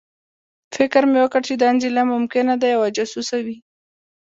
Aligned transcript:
فکر 0.75 1.01
مې 1.11 1.19
وکړ 1.21 1.41
چې 1.47 1.53
دا 1.61 1.69
نجلۍ 1.75 2.03
ممکنه 2.13 2.53
یوه 2.75 2.87
جاسوسه 2.97 3.37
وي 3.45 3.57